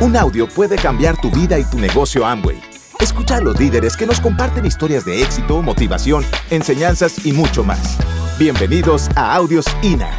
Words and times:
Un 0.00 0.16
audio 0.16 0.46
puede 0.46 0.76
cambiar 0.76 1.20
tu 1.20 1.28
vida 1.28 1.58
y 1.58 1.64
tu 1.64 1.76
negocio 1.76 2.24
Amway. 2.24 2.62
Escucha 3.00 3.38
a 3.38 3.40
los 3.40 3.58
líderes 3.58 3.96
que 3.96 4.06
nos 4.06 4.20
comparten 4.20 4.64
historias 4.64 5.04
de 5.04 5.24
éxito, 5.24 5.60
motivación, 5.60 6.24
enseñanzas 6.50 7.26
y 7.26 7.32
mucho 7.32 7.64
más. 7.64 7.98
Bienvenidos 8.38 9.08
a 9.16 9.34
Audios 9.34 9.66
INA. 9.82 10.16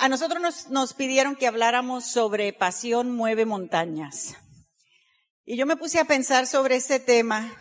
A 0.00 0.08
nosotros 0.08 0.40
nos, 0.40 0.70
nos 0.70 0.94
pidieron 0.94 1.34
que 1.34 1.48
habláramos 1.48 2.04
sobre 2.04 2.52
pasión 2.52 3.10
mueve 3.10 3.46
montañas. 3.46 4.36
Y 5.44 5.56
yo 5.56 5.66
me 5.66 5.76
puse 5.76 5.98
a 5.98 6.04
pensar 6.04 6.46
sobre 6.46 6.76
ese 6.76 7.00
tema 7.00 7.52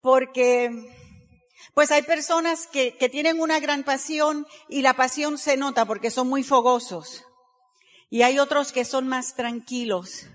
porque 0.00 1.03
pues 1.74 1.90
hay 1.90 2.02
personas 2.02 2.68
que, 2.68 2.92
tienen 3.10 3.40
una 3.40 3.58
gran 3.58 3.82
pasión 3.82 4.46
y 4.68 4.82
la 4.82 4.94
pasión 4.94 5.38
se 5.38 5.56
nota 5.56 5.84
porque 5.84 6.10
son 6.10 6.28
muy 6.28 6.44
fogosos. 6.44 7.24
Y 8.10 8.22
hay 8.22 8.38
otros 8.38 8.70
que 8.72 8.84
son 8.84 9.08
más 9.08 9.34
tranquilos 9.34 10.26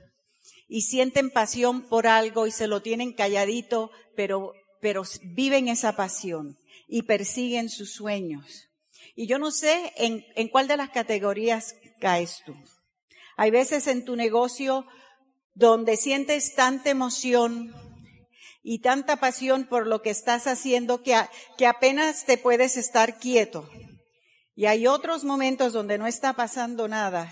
y 0.67 0.81
sienten 0.81 1.31
pasión 1.31 1.81
por 1.87 2.07
algo 2.07 2.45
y 2.45 2.51
se 2.51 2.67
lo 2.67 2.81
tienen 2.81 3.13
calladito, 3.13 3.89
pero, 4.15 4.53
pero 4.81 5.03
viven 5.23 5.69
esa 5.69 5.95
pasión 5.95 6.57
y 6.87 7.03
persiguen 7.03 7.69
sus 7.69 7.93
sueños. 7.93 8.67
Y 9.15 9.27
yo 9.27 9.39
no 9.39 9.51
sé 9.51 9.93
en, 9.95 10.25
en 10.35 10.49
cuál 10.49 10.67
de 10.67 10.77
las 10.77 10.89
categorías 10.89 11.75
caes 12.01 12.41
tú. 12.45 12.53
Hay 13.37 13.51
veces 13.51 13.87
en 13.87 14.03
tu 14.03 14.17
negocio 14.17 14.85
donde 15.53 15.95
sientes 15.95 16.53
tanta 16.55 16.89
emoción, 16.89 17.73
y 18.71 18.81
tanta 18.81 19.15
pasión 19.15 19.65
por 19.65 19.87
lo 19.87 20.03
que 20.03 20.11
estás 20.11 20.45
haciendo 20.45 21.01
que, 21.01 21.15
apenas 21.65 22.25
te 22.25 22.37
puedes 22.37 22.77
estar 22.77 23.17
quieto. 23.17 23.67
Y 24.53 24.67
hay 24.67 24.85
otros 24.85 25.23
momentos 25.23 25.73
donde 25.73 25.97
no 25.97 26.05
está 26.05 26.33
pasando 26.33 26.87
nada, 26.87 27.31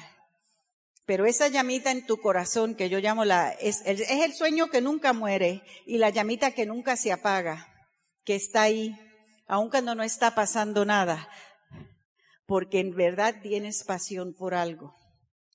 pero 1.05 1.27
esa 1.27 1.47
llamita 1.47 1.91
en 1.91 2.07
tu 2.07 2.19
corazón 2.19 2.73
que 2.73 2.89
yo 2.89 2.97
llamo 2.97 3.23
la, 3.23 3.51
es, 3.51 3.83
es 3.85 4.09
el 4.09 4.33
sueño 4.33 4.71
que 4.71 4.81
nunca 4.81 5.13
muere 5.13 5.61
y 5.85 5.99
la 5.99 6.09
llamita 6.09 6.55
que 6.55 6.65
nunca 6.65 6.97
se 6.97 7.11
apaga, 7.11 7.71
que 8.23 8.33
está 8.33 8.63
ahí, 8.63 8.95
aun 9.45 9.69
cuando 9.69 9.93
no 9.93 10.01
está 10.01 10.33
pasando 10.33 10.85
nada, 10.85 11.29
porque 12.47 12.79
en 12.79 12.95
verdad 12.95 13.35
tienes 13.43 13.83
pasión 13.83 14.33
por 14.33 14.55
algo, 14.55 14.95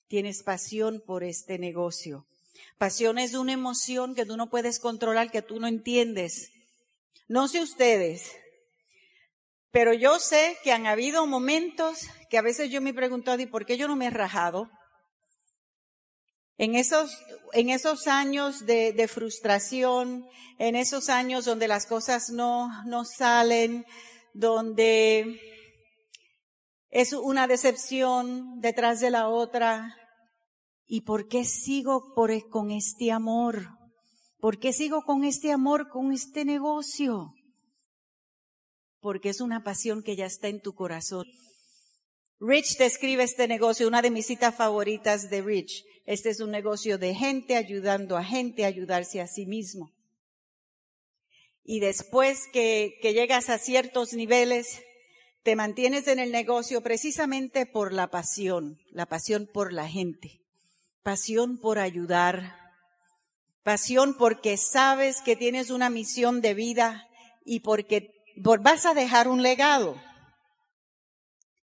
tienes 0.07 0.43
pasión 0.43 1.03
por 1.05 1.25
este 1.25 1.59
negocio. 1.59 2.25
Pasión 2.77 3.17
es 3.17 3.33
una 3.33 3.53
emoción 3.53 4.15
que 4.15 4.25
tú 4.25 4.37
no 4.37 4.49
puedes 4.49 4.79
controlar, 4.79 5.31
que 5.31 5.41
tú 5.41 5.59
no 5.59 5.67
entiendes. 5.67 6.51
No 7.27 7.47
sé 7.47 7.61
ustedes, 7.61 8.31
pero 9.71 9.93
yo 9.93 10.19
sé 10.19 10.57
que 10.63 10.71
han 10.71 10.85
habido 10.85 11.25
momentos 11.25 12.01
que 12.29 12.37
a 12.37 12.43
veces 12.43 12.69
yo 12.69 12.79
me 12.79 12.91
he 12.91 12.93
preguntado, 12.93 13.41
¿y 13.41 13.47
por 13.47 13.65
qué 13.65 13.75
yo 13.75 13.87
no 13.87 13.95
me 13.95 14.05
he 14.05 14.11
rajado? 14.11 14.69
En 16.59 16.75
esos, 16.75 17.11
en 17.53 17.69
esos 17.69 18.05
años 18.07 18.67
de, 18.67 18.93
de 18.93 19.07
frustración, 19.07 20.27
en 20.59 20.75
esos 20.75 21.09
años 21.09 21.45
donde 21.45 21.67
las 21.67 21.87
cosas 21.87 22.29
no, 22.29 22.83
no 22.85 23.03
salen, 23.03 23.85
donde 24.33 25.41
es 26.91 27.13
una 27.13 27.47
decepción 27.47 28.61
detrás 28.61 28.99
de 28.99 29.09
la 29.09 29.27
otra, 29.27 29.95
¿Y 30.95 31.01
por 31.01 31.27
qué 31.27 31.43
sigo 31.43 32.13
e, 32.29 32.47
con 32.51 32.69
este 32.69 33.11
amor? 33.11 33.67
¿Por 34.39 34.59
qué 34.59 34.73
sigo 34.73 35.01
con 35.01 35.23
este 35.23 35.51
amor, 35.51 35.89
con 35.89 36.13
este 36.13 36.45
negocio? 36.45 37.33
Porque 38.99 39.29
es 39.29 39.41
una 39.41 39.63
pasión 39.63 40.03
que 40.03 40.15
ya 40.15 40.27
está 40.27 40.49
en 40.49 40.61
tu 40.61 40.75
corazón. 40.75 41.25
Rich 42.39 42.77
describe 42.77 43.23
este 43.23 43.47
negocio, 43.47 43.87
una 43.87 44.03
de 44.03 44.11
mis 44.11 44.27
citas 44.27 44.53
favoritas 44.53 45.31
de 45.31 45.41
Rich. 45.41 45.83
Este 46.05 46.29
es 46.29 46.39
un 46.41 46.51
negocio 46.51 46.99
de 46.99 47.15
gente 47.15 47.55
ayudando 47.55 48.15
a 48.15 48.23
gente 48.23 48.63
a 48.63 48.67
ayudarse 48.67 49.19
a 49.19 49.25
sí 49.25 49.47
mismo. 49.47 49.91
Y 51.63 51.79
después 51.79 52.43
que 52.53 52.99
llegas 53.01 53.49
a 53.49 53.57
ciertos 53.57 54.13
niveles, 54.13 54.83
te 55.41 55.55
mantienes 55.55 56.07
en 56.07 56.19
el 56.19 56.31
negocio 56.31 56.81
precisamente 56.81 57.65
por 57.65 57.93
la 57.93 58.11
pasión, 58.11 58.77
la 58.91 59.07
pasión 59.07 59.49
por 59.51 59.73
la 59.73 59.89
gente 59.89 60.42
pasión 61.03 61.57
por 61.57 61.79
ayudar, 61.79 62.55
pasión 63.61 64.15
porque 64.17 64.57
sabes 64.57 65.21
que 65.21 65.35
tienes 65.35 65.69
una 65.69 65.89
misión 65.89 66.41
de 66.41 66.53
vida 66.53 67.07
y 67.45 67.59
porque 67.59 68.09
vas 68.37 68.85
a 68.85 68.93
dejar 68.93 69.27
un 69.27 69.43
legado. 69.43 70.01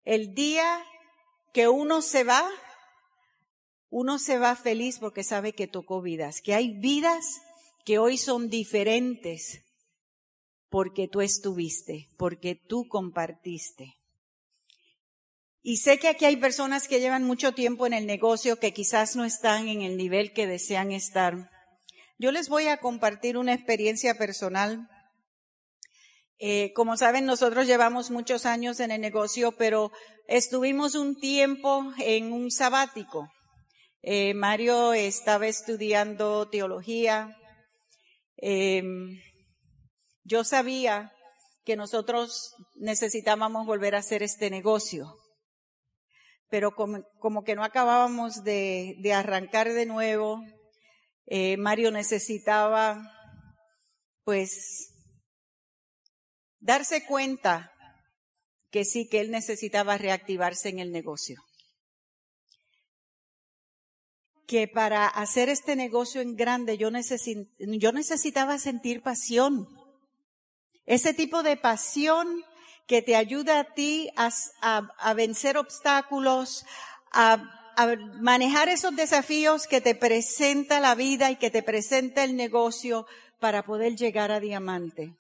El 0.05 0.35
día 0.35 0.85
que 1.53 1.69
uno 1.69 2.03
se 2.03 2.25
va, 2.25 2.49
uno 3.89 4.19
se 4.19 4.39
va 4.39 4.55
feliz 4.57 4.99
porque 4.99 5.25
sabe 5.25 5.53
que 5.53 5.67
tocó 5.67 6.01
vidas, 6.01 6.41
que 6.43 6.55
hay 6.55 6.79
vidas 6.79 7.41
que 7.85 7.99
hoy 7.99 8.19
son 8.19 8.49
diferentes 8.49 9.65
porque 10.69 11.09
tú 11.09 11.21
estuviste, 11.21 12.09
porque 12.17 12.55
tú 12.55 12.87
compartiste. 12.89 14.00
Y 15.63 15.77
sé 15.77 15.99
que 15.99 16.09
aquí 16.09 16.25
hay 16.25 16.37
personas 16.37 16.89
que 16.89 17.01
llevan 17.01 17.25
mucho 17.25 17.53
tiempo 17.53 17.87
en 17.87 17.93
el 17.93 18.07
negocio 18.07 18.59
que 18.59 18.73
quizás 18.73 19.15
no 19.15 19.27
están 19.27 19.69
en 19.69 19.83
el 19.83 19.99
nivel 19.99 20.33
que 20.33 20.47
desean 20.47 20.91
estar. 20.91 21.51
Yo 22.19 22.33
les 22.33 22.49
voy 22.49 22.69
a 22.69 22.79
compartir 22.79 23.37
una 23.37 23.53
experiencia 23.53 24.15
personal. 24.15 24.89
Eh, 26.39 26.73
como 26.73 26.97
saben, 26.97 27.27
nosotros 27.27 27.67
llevamos 27.67 28.11
muchos 28.11 28.47
años 28.47 28.81
en 28.81 28.91
el 28.91 29.03
negocio, 29.03 29.53
pero 29.53 29.93
estuvimos 30.29 30.95
un 30.95 31.19
tiempo 31.19 31.93
en 31.99 32.33
un 32.33 32.51
sabático. 32.51 33.29
Eh, 34.01 34.33
Mario 34.33 34.95
estaba 34.95 35.47
estudiando 35.47 36.49
teología. 36.49 37.37
Eh, 38.39 38.83
yo 40.25 40.43
sabía 40.43 41.13
que 41.67 41.77
nosotros 41.77 42.55
necesitábamos 42.77 43.67
volver 43.67 43.95
a 43.95 43.99
hacer 43.99 44.23
este 44.23 44.49
negocio 44.49 45.20
pero 46.51 46.75
como, 46.75 47.45
que 47.45 47.55
no 47.55 47.65
acabábamos 47.65 48.43
de, 48.43 49.13
arrancar 49.15 49.73
de 49.73 49.87
nuevo. 49.87 50.43
Eh, 51.27 51.57
Mario 51.57 51.93
necesitaba, 51.93 53.01
pues, 54.25 54.93
darse 56.59 57.07
cuenta 57.07 57.73
que 58.71 58.85
sí, 58.85 59.09
que 59.09 59.21
él 59.21 59.31
necesitaba 59.31 59.97
reactivarse 59.97 60.69
en 60.69 60.81
el 60.81 60.91
negocio. 60.91 61.41
Que 64.49 64.67
para 64.67 65.07
hacer 65.07 65.49
este 65.49 65.77
negocio 65.77 66.21
en 66.21 66.35
grande 66.35 66.77
yo, 66.77 66.91
yo 67.59 67.93
necesitaba 67.93 68.59
sentir 68.59 69.03
pasión. 69.03 69.69
Ese 70.85 71.15
tipo 71.15 71.45
de 71.45 71.57
pasión 71.57 72.43
que 72.91 73.03
te 73.03 73.15
ayuda 73.15 73.61
a 73.61 73.65
ti 73.73 74.11
a, 74.17 75.13
vencer 75.15 75.57
obstáculos, 75.57 76.67
a, 77.13 77.35
a 77.77 77.95
manejar 78.21 78.69
esos 78.69 78.97
desafíos 78.97 79.69
que 79.69 79.81
te 79.81 79.95
presenta 79.95 80.81
la 80.81 80.97
vida 80.97 81.31
y 81.31 81.37
que 81.37 81.53
te 81.53 81.63
presenta 81.63 82.25
el 82.25 82.35
negocio 82.35 83.07
para 83.39 83.63
poder 83.63 83.95
llegar 83.95 84.33
a 84.33 84.41
diamante. 84.41 85.15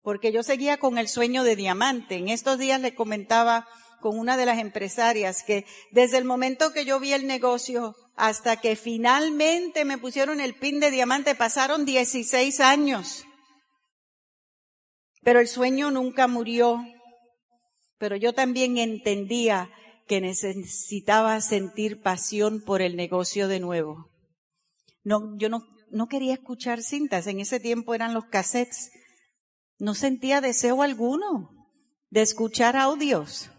Porque 0.00 0.32
yo 0.32 0.42
seguía 0.42 0.78
con 0.78 0.96
el 0.96 1.08
sueño 1.08 1.44
de 1.44 1.56
diamante. 1.56 2.16
En 2.16 2.30
estos 2.30 2.56
días 2.56 2.80
le 2.80 2.94
comentaba 2.94 3.68
con 4.00 4.18
una 4.18 4.38
de 4.38 4.46
las 4.46 4.58
empresarias 4.58 5.42
que 5.42 5.66
desde 5.90 6.16
el 6.16 6.24
momento 6.24 6.72
que 6.72 6.86
yo 6.86 6.98
vi 6.98 7.12
el 7.12 7.26
negocio 7.26 7.94
hasta 8.16 8.62
que 8.62 8.76
finalmente 8.76 9.84
me 9.84 9.98
pusieron 9.98 10.40
el 10.40 10.54
pin 10.54 10.80
de 10.80 10.90
diamante 10.90 11.34
pasaron 11.34 11.84
16 11.84 12.60
años. 12.60 13.26
Pero 15.26 15.40
el 15.40 15.48
sueño 15.48 15.90
nunca 15.90 16.28
murió. 16.28 16.86
Pero 17.98 18.14
yo 18.14 18.32
también 18.32 18.78
entendía 18.78 19.72
que 20.06 20.20
necesitaba 20.20 21.40
sentir 21.40 22.00
pasión 22.00 22.62
por 22.64 22.80
el 22.80 22.94
negocio 22.94 23.48
de 23.48 23.58
nuevo. 23.58 24.08
No, 25.02 25.36
yo 25.36 25.48
no, 25.48 25.66
no 25.90 26.06
quería 26.06 26.34
escuchar 26.34 26.80
cintas. 26.80 27.26
En 27.26 27.40
ese 27.40 27.58
tiempo 27.58 27.92
eran 27.92 28.14
los 28.14 28.26
cassettes. 28.26 28.92
No 29.80 29.96
sentía 29.96 30.40
deseo 30.40 30.82
alguno 30.82 31.50
de 32.08 32.22
escuchar 32.22 32.76
audios. 32.76 33.50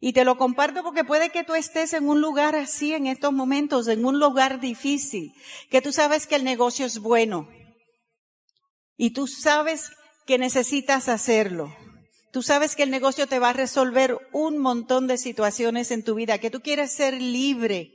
Y 0.00 0.14
te 0.14 0.24
lo 0.24 0.38
comparto 0.38 0.82
porque 0.82 1.04
puede 1.04 1.28
que 1.28 1.44
tú 1.44 1.54
estés 1.54 1.92
en 1.92 2.08
un 2.08 2.22
lugar 2.22 2.56
así 2.56 2.94
en 2.94 3.08
estos 3.08 3.34
momentos, 3.34 3.88
en 3.88 4.06
un 4.06 4.18
lugar 4.18 4.58
difícil, 4.58 5.34
que 5.68 5.82
tú 5.82 5.92
sabes 5.92 6.26
que 6.26 6.36
el 6.36 6.44
negocio 6.44 6.86
es 6.86 6.98
bueno. 6.98 7.46
Y 8.96 9.10
tú 9.10 9.26
sabes 9.26 9.90
que 10.26 10.38
necesitas 10.38 11.08
hacerlo. 11.08 11.74
Tú 12.32 12.42
sabes 12.42 12.74
que 12.74 12.82
el 12.82 12.90
negocio 12.90 13.28
te 13.28 13.38
va 13.38 13.50
a 13.50 13.52
resolver 13.52 14.18
un 14.32 14.58
montón 14.58 15.06
de 15.06 15.18
situaciones 15.18 15.90
en 15.90 16.02
tu 16.02 16.16
vida, 16.16 16.38
que 16.38 16.50
tú 16.50 16.60
quieres 16.60 16.92
ser 16.92 17.14
libre, 17.20 17.92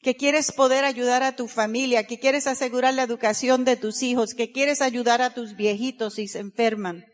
que 0.00 0.16
quieres 0.16 0.50
poder 0.52 0.84
ayudar 0.84 1.22
a 1.22 1.36
tu 1.36 1.46
familia, 1.46 2.06
que 2.06 2.18
quieres 2.18 2.46
asegurar 2.46 2.94
la 2.94 3.02
educación 3.02 3.66
de 3.66 3.76
tus 3.76 4.02
hijos, 4.02 4.32
que 4.34 4.50
quieres 4.50 4.80
ayudar 4.80 5.20
a 5.20 5.34
tus 5.34 5.56
viejitos 5.56 6.14
si 6.14 6.26
se 6.26 6.38
enferman. 6.38 7.04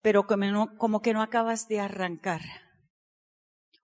pero 0.00 0.26
como, 0.26 1.02
que 1.02 1.12
no 1.12 1.22
acabas 1.22 1.68
de 1.68 1.80
arrancar. 1.80 2.40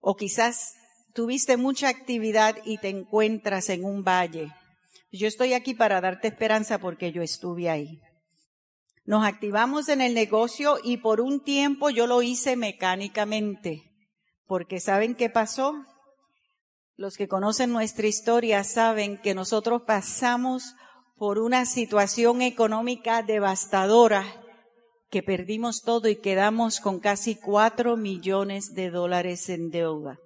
O 0.00 0.16
quizás 0.16 0.74
tuviste 1.12 1.56
mucha 1.56 1.88
actividad 1.88 2.56
y 2.64 2.78
te 2.78 2.88
encuentras 2.88 3.68
en 3.68 3.84
un 3.84 4.02
valle. 4.02 4.50
Yo 5.12 5.28
estoy 5.28 5.52
aquí 5.52 5.74
para 5.74 6.00
darte 6.00 6.28
esperanza 6.28 6.78
porque 6.78 7.12
yo 7.12 7.22
estuve 7.22 7.70
ahí. 7.70 8.00
Nos 9.06 9.26
activamos 9.26 9.88
en 9.90 10.00
el 10.00 10.14
negocio 10.14 10.78
y 10.82 10.96
por 10.96 11.20
un 11.20 11.42
tiempo 11.42 11.90
yo 11.90 12.06
lo 12.06 12.22
hice 12.22 12.56
mecánicamente, 12.56 13.82
porque 14.46 14.80
¿saben 14.80 15.14
qué 15.14 15.28
pasó? 15.28 15.74
Los 16.96 17.16
que 17.16 17.28
conocen 17.28 17.70
nuestra 17.70 18.06
historia 18.06 18.64
saben 18.64 19.18
que 19.18 19.34
nosotros 19.34 19.82
pasamos 19.86 20.74
por 21.16 21.38
una 21.38 21.66
situación 21.66 22.40
económica 22.40 23.22
devastadora, 23.22 24.24
que 25.10 25.22
perdimos 25.22 25.82
todo 25.82 26.08
y 26.08 26.16
quedamos 26.16 26.80
con 26.80 26.98
casi 26.98 27.34
cuatro 27.36 27.96
millones 27.96 28.74
de 28.74 28.90
dólares 28.90 29.48
en 29.50 29.70
deuda. 29.70 30.18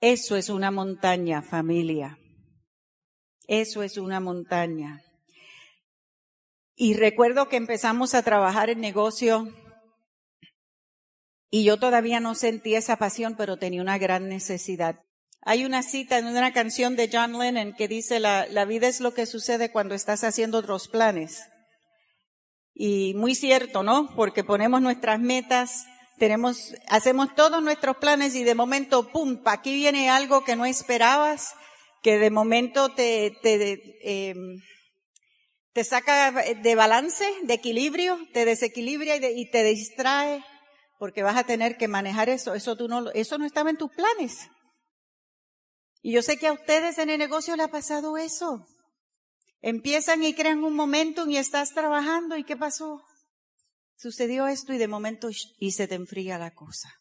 Eso 0.00 0.36
es 0.36 0.48
una 0.50 0.70
montaña, 0.70 1.42
familia. 1.42 2.16
Eso 3.48 3.82
es 3.82 3.98
una 3.98 4.20
montaña. 4.20 5.02
Y 6.80 6.94
recuerdo 6.94 7.48
que 7.48 7.56
empezamos 7.56 8.14
a 8.14 8.22
trabajar 8.22 8.70
en 8.70 8.80
negocio 8.80 9.52
y 11.50 11.64
yo 11.64 11.76
todavía 11.76 12.20
no 12.20 12.36
sentía 12.36 12.78
esa 12.78 12.98
pasión, 12.98 13.34
pero 13.36 13.56
tenía 13.56 13.82
una 13.82 13.98
gran 13.98 14.28
necesidad. 14.28 15.00
Hay 15.42 15.64
una 15.64 15.82
cita 15.82 16.18
en 16.18 16.26
una 16.28 16.52
canción 16.52 16.94
de 16.94 17.10
John 17.12 17.36
Lennon 17.36 17.74
que 17.74 17.88
dice, 17.88 18.20
la, 18.20 18.46
la 18.46 18.64
vida 18.64 18.86
es 18.86 19.00
lo 19.00 19.12
que 19.12 19.26
sucede 19.26 19.72
cuando 19.72 19.96
estás 19.96 20.22
haciendo 20.22 20.58
otros 20.58 20.86
planes. 20.86 21.42
Y 22.74 23.12
muy 23.14 23.34
cierto, 23.34 23.82
¿no? 23.82 24.14
Porque 24.14 24.44
ponemos 24.44 24.80
nuestras 24.80 25.18
metas, 25.18 25.84
tenemos, 26.16 26.76
hacemos 26.86 27.34
todos 27.34 27.60
nuestros 27.60 27.96
planes 27.96 28.36
y 28.36 28.44
de 28.44 28.54
momento, 28.54 29.08
pum, 29.08 29.40
aquí 29.46 29.74
viene 29.74 30.10
algo 30.10 30.44
que 30.44 30.54
no 30.54 30.64
esperabas, 30.64 31.54
que 32.04 32.18
de 32.18 32.30
momento 32.30 32.90
te, 32.90 33.36
te, 33.42 33.98
eh, 34.04 34.36
te 35.78 35.84
saca 35.84 36.32
de 36.32 36.74
balance, 36.74 37.24
de 37.44 37.54
equilibrio, 37.54 38.18
te 38.32 38.44
desequilibra 38.44 39.14
y, 39.14 39.48
te 39.48 39.62
distrae, 39.62 40.44
porque 40.98 41.22
vas 41.22 41.36
a 41.36 41.44
tener 41.44 41.76
que 41.76 41.86
manejar 41.86 42.28
eso. 42.28 42.54
Eso 42.54 42.74
tú 42.74 42.88
no, 42.88 43.12
eso 43.12 43.38
no 43.38 43.46
estaba 43.46 43.70
en 43.70 43.76
tus 43.76 43.92
planes. 43.92 44.48
Y 46.02 46.14
yo 46.14 46.22
sé 46.22 46.36
que 46.36 46.48
a 46.48 46.52
ustedes 46.52 46.98
en 46.98 47.10
el 47.10 47.18
negocio 47.20 47.54
le 47.54 47.62
ha 47.62 47.68
pasado 47.68 48.18
eso. 48.18 48.66
Empiezan 49.60 50.24
y 50.24 50.34
crean 50.34 50.64
un 50.64 50.74
momento 50.74 51.28
y 51.28 51.36
estás 51.36 51.72
trabajando 51.74 52.36
y 52.36 52.42
¿qué 52.42 52.56
pasó? 52.56 53.00
Sucedió 53.94 54.48
esto 54.48 54.72
y 54.72 54.78
de 54.78 54.88
momento 54.88 55.28
y 55.60 55.70
se 55.70 55.86
te 55.86 55.94
enfría 55.94 56.38
la 56.38 56.54
cosa. 56.54 56.92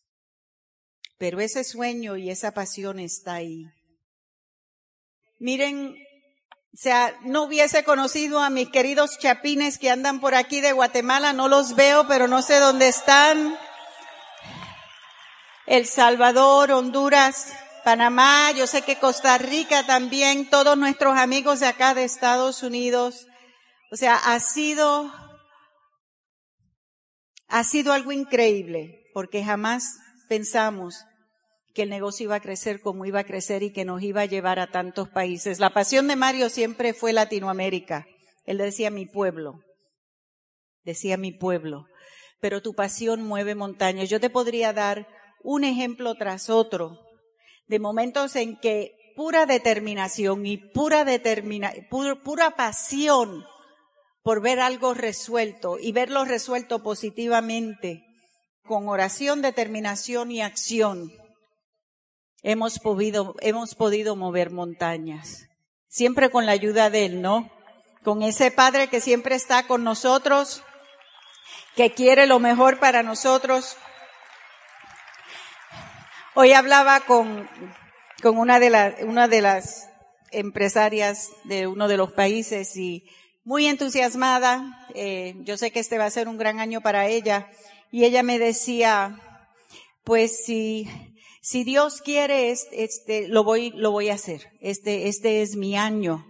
Pero 1.18 1.40
ese 1.40 1.64
sueño 1.64 2.16
y 2.16 2.30
esa 2.30 2.52
pasión 2.52 3.00
está 3.00 3.34
ahí. 3.34 3.64
Miren, 5.40 5.96
o 6.78 6.80
sea, 6.80 7.18
no 7.22 7.42
hubiese 7.42 7.84
conocido 7.84 8.40
a 8.40 8.52
mis 8.52 8.70
queridos 8.70 9.18
chapines 9.18 9.80
que 9.80 9.90
andan 9.90 10.20
por 10.20 10.36
aquí 10.36 10.62
de 10.62 10.74
Guatemala, 10.74 11.34
no 11.34 11.48
los 11.48 11.74
veo, 11.74 12.08
pero 12.08 12.28
no 12.28 12.44
sé 12.44 12.60
dónde 12.60 12.88
están. 12.88 13.58
El 15.66 15.88
Salvador, 15.88 16.72
Honduras, 16.72 17.52
Panamá, 17.84 18.52
yo 18.52 18.68
sé 18.68 18.84
que 18.84 19.00
Costa 19.00 19.40
Rica 19.40 19.88
también, 19.88 20.52
todos 20.52 20.78
nuestros 20.78 21.18
amigos 21.18 21.62
de 21.62 21.66
acá 21.66 21.96
de 21.96 22.04
Estados 22.04 22.62
Unidos. 22.62 23.26
O 23.92 23.96
sea, 23.96 24.16
ha 24.16 24.40
sido, 24.40 25.12
ha 27.48 27.64
sido 27.64 27.92
algo 27.92 28.12
increíble, 28.12 29.10
porque 29.16 29.44
jamás 29.44 29.98
pensamos 30.30 31.07
que 31.78 31.84
el 31.84 31.92
negocio 31.92 32.24
iba 32.24 32.38
a 32.38 32.42
crecer 32.42 32.82
como 32.82 33.06
iba 33.06 33.20
a 33.20 33.24
crecer 33.24 33.62
y 33.62 33.72
que 33.72 33.86
nos 33.86 34.02
iba 34.02 34.22
a 34.22 34.26
llevar 34.26 34.58
a 34.58 34.72
tantos 34.72 35.10
países. 35.10 35.60
La 35.60 35.76
pasión 35.76 36.08
de 36.08 36.16
Mario 36.16 36.50
siempre 36.50 36.96
fue 36.96 37.14
Latinoamérica. 37.14 38.08
Él 38.46 38.58
decía 38.58 38.90
mi 38.90 39.06
pueblo, 39.06 39.60
decía 40.84 41.18
mi 41.18 41.32
pueblo, 41.32 41.86
pero 42.40 42.64
tu 42.64 42.74
pasión 42.74 43.22
mueve 43.22 43.54
montañas. 43.54 44.10
Yo 44.10 44.20
te 44.20 44.32
podría 44.32 44.74
dar 44.74 45.08
un 45.44 45.64
ejemplo 45.64 46.16
tras 46.16 46.50
otro 46.50 46.98
de 47.68 47.78
momentos 47.78 48.36
en 48.36 48.58
que 48.58 48.96
pura 49.16 49.46
determinación 49.46 50.48
y 50.48 50.58
pura 50.58 51.06
determina, 51.06 51.74
pura 51.92 52.56
pasión 52.56 53.46
por 54.24 54.42
ver 54.42 54.62
algo 54.62 54.96
resuelto 54.96 55.78
y 55.80 55.92
verlo 55.92 56.26
resuelto 56.26 56.82
positivamente 56.82 58.04
con 58.64 58.90
oración, 58.90 59.44
determinación 59.44 60.32
y 60.32 60.42
acción 60.42 61.12
hemos 62.44 62.80
podido, 62.80 63.36
hemos 63.42 63.76
podido 63.76 64.16
mover 64.16 64.52
montañas. 64.52 65.48
Siempre 65.88 66.30
con 66.30 66.46
la 66.46 66.52
ayuda 66.52 66.90
de 66.90 67.06
Él, 67.06 67.22
¿no? 67.22 67.50
Con 68.04 68.24
ese 68.24 68.52
Padre 68.52 68.88
que 68.88 69.02
siempre 69.02 69.36
está 69.36 69.68
con 69.68 69.84
nosotros, 69.84 70.64
que 71.76 71.94
quiere 71.94 72.28
lo 72.28 72.40
mejor 72.40 72.80
para 72.80 73.04
nosotros. 73.04 73.78
Hoy 76.36 76.54
hablaba 76.54 77.00
con, 77.02 77.50
con 78.22 78.38
una 78.38 78.60
de, 78.60 78.70
las 78.70 78.96
una 79.02 79.28
de 79.28 79.42
las 79.42 79.90
empresarias 80.32 81.30
de 81.46 81.68
uno 81.68 81.88
de 81.88 81.98
los 81.98 82.12
países 82.12 82.76
y 82.76 83.10
muy 83.44 83.66
entusiasmada. 83.68 84.88
Eh, 84.94 85.36
yo 85.40 85.58
sé 85.58 85.72
que 85.72 85.80
este 85.80 85.98
va 85.98 86.06
a 86.06 86.12
ser 86.12 86.28
un 86.28 86.38
gran 86.38 86.60
año 86.60 86.82
para 86.82 87.08
ella. 87.08 87.50
Y 87.92 88.04
ella 88.04 88.22
me 88.22 88.40
decía, 88.40 89.20
pues 90.04 90.46
si 90.46 90.90
si 91.50 91.64
Dios 91.64 92.02
quiere, 92.02 92.52
este, 92.52 93.30
lo 93.30 93.46
voy, 93.46 93.72
lo 93.72 93.92
voy 93.92 94.10
a 94.10 94.16
hacer. 94.16 94.52
Este, 94.60 95.08
este 95.08 95.42
es 95.42 95.56
mi 95.56 95.78
año. 95.78 96.26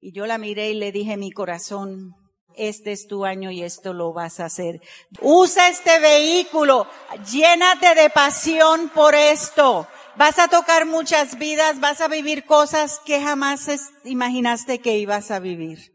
Y 0.00 0.12
yo 0.12 0.26
la 0.26 0.38
miré 0.38 0.70
y 0.70 0.74
le 0.74 0.92
dije, 0.92 1.16
mi 1.16 1.32
corazón, 1.32 2.14
este 2.54 2.92
es 2.92 3.08
tu 3.08 3.24
año 3.24 3.50
y 3.50 3.64
esto 3.64 3.92
lo 3.92 4.12
vas 4.12 4.38
a 4.38 4.44
hacer. 4.44 4.80
Usa 5.20 5.68
este 5.70 5.98
vehículo, 5.98 6.86
llénate 7.32 7.96
de 7.96 8.10
pasión 8.10 8.90
por 8.90 9.16
esto. 9.16 9.88
Vas 10.14 10.38
a 10.38 10.46
tocar 10.46 10.86
muchas 10.86 11.36
vidas, 11.36 11.80
vas 11.80 12.00
a 12.00 12.06
vivir 12.06 12.44
cosas 12.44 13.00
que 13.04 13.20
jamás 13.20 13.66
imaginaste 14.04 14.78
que 14.78 14.98
ibas 14.98 15.32
a 15.32 15.40
vivir. 15.40 15.92